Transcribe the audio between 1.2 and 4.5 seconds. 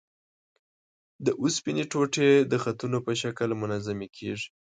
د اوسپنې ټوټې د خطونو په شکل منظمې کیږي.